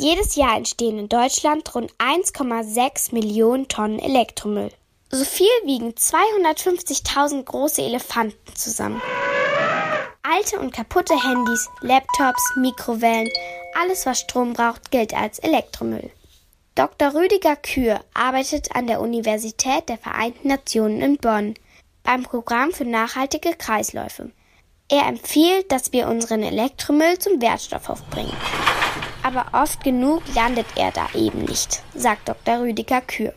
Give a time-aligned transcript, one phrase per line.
[0.00, 4.70] Jedes Jahr entstehen in Deutschland rund 1,6 Millionen Tonnen Elektromüll.
[5.10, 9.00] So viel wiegen 250.000 große Elefanten zusammen.
[10.24, 13.28] Alte und kaputte Handys, Laptops, Mikrowellen,
[13.80, 16.10] alles was Strom braucht, gilt als Elektromüll.
[16.74, 17.14] Dr.
[17.14, 21.54] Rüdiger Kür arbeitet an der Universität der Vereinten Nationen in Bonn
[22.02, 24.32] beim Programm für nachhaltige Kreisläufe.
[24.88, 28.36] Er empfiehlt, dass wir unseren Elektromüll zum Wertstoffhof bringen
[29.24, 32.62] aber oft genug landet er da eben nicht, sagt Dr.
[32.62, 33.32] Rüdiger Kür.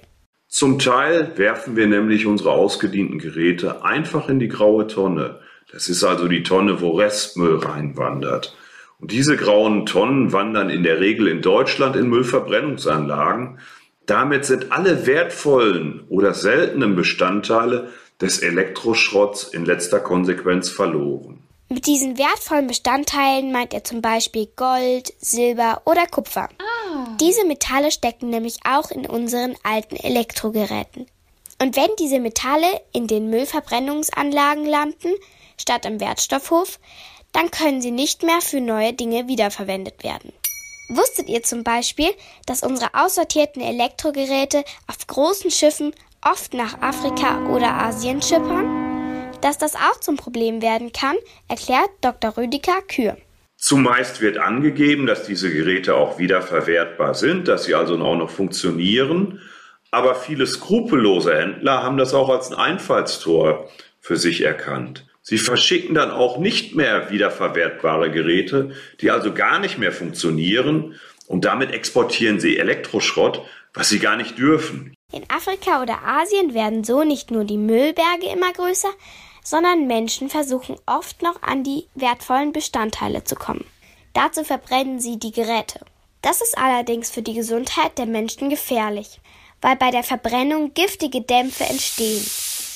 [0.47, 5.39] Zum Teil werfen wir nämlich unsere ausgedienten Geräte einfach in die graue Tonne.
[5.71, 8.55] Das ist also die Tonne, wo Restmüll reinwandert.
[8.99, 13.59] Und diese grauen Tonnen wandern in der Regel in Deutschland in Müllverbrennungsanlagen.
[14.05, 17.89] Damit sind alle wertvollen oder seltenen Bestandteile
[18.21, 21.46] des Elektroschrotts in letzter Konsequenz verloren.
[21.69, 26.47] Mit diesen wertvollen Bestandteilen meint er zum Beispiel Gold, Silber oder Kupfer.
[26.59, 27.17] Ah.
[27.19, 31.07] Diese Metalle stecken nämlich auch in unseren alten Elektrogeräten.
[31.61, 35.09] Und wenn diese Metalle in den Müllverbrennungsanlagen landen,
[35.59, 36.79] statt im Wertstoffhof,
[37.33, 40.31] dann können sie nicht mehr für neue Dinge wiederverwendet werden.
[40.89, 42.09] Wusstet ihr zum Beispiel,
[42.45, 48.86] dass unsere aussortierten Elektrogeräte auf großen Schiffen oft nach Afrika oder Asien schippern?
[49.41, 51.15] Dass das auch zum Problem werden kann,
[51.47, 52.37] erklärt Dr.
[52.37, 53.17] Rüdiger Kür.
[53.55, 59.41] Zumeist wird angegeben, dass diese Geräte auch wiederverwertbar sind, dass sie also auch noch funktionieren.
[59.91, 65.05] Aber viele skrupellose Händler haben das auch als ein Einfallstor für sich erkannt.
[65.21, 70.95] Sie verschicken dann auch nicht mehr wiederverwertbare Geräte, die also gar nicht mehr funktionieren
[71.27, 73.41] und damit exportieren sie Elektroschrott,
[73.73, 74.93] was sie gar nicht dürfen.
[75.11, 78.89] In Afrika oder Asien werden so nicht nur die Müllberge immer größer,
[79.47, 83.63] sondern Menschen versuchen oft noch an die wertvollen Bestandteile zu kommen.
[84.11, 85.79] Dazu verbrennen sie die Geräte.
[86.21, 89.21] Das ist allerdings für die Gesundheit der Menschen gefährlich,
[89.61, 92.25] weil bei der Verbrennung giftige Dämpfe entstehen.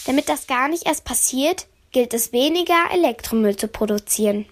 [0.05, 4.45] Damit das gar nicht erst passiert, gilt es weniger Elektromüll zu produzieren.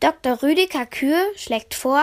[0.00, 0.42] Dr.
[0.42, 2.02] Rüdiger Kür schlägt vor,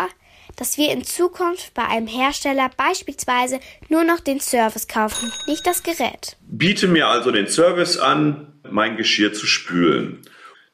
[0.56, 5.84] dass wir in Zukunft bei einem Hersteller beispielsweise nur noch den Service kaufen, nicht das
[5.84, 6.38] Gerät.
[6.48, 10.22] Biete mir also den Service an, mein Geschirr zu spülen.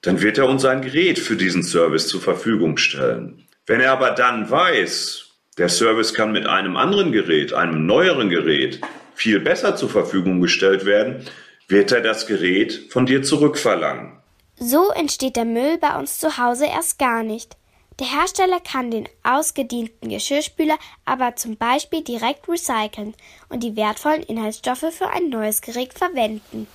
[0.02, 3.44] Dann wird er uns ein Gerät für diesen Service zur Verfügung stellen.
[3.66, 5.26] Wenn er aber dann weiß,
[5.58, 8.82] der Service kann mit einem anderen Gerät, einem neueren Gerät,
[9.16, 11.26] viel besser zur Verfügung gestellt werden,
[11.68, 14.14] wird er das Gerät von dir zurückverlangen.
[14.59, 17.56] So entsteht der Müll bei uns zu Hause erst gar nicht.
[18.00, 23.14] Der Hersteller kann den ausgedienten Geschirrspüler aber zum Beispiel direkt recyceln
[23.50, 26.68] und die wertvollen Inhaltsstoffe für ein neues Gerät verwenden.